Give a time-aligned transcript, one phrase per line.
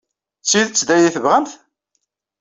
[0.41, 1.51] D tidet d aya ay tebɣamt?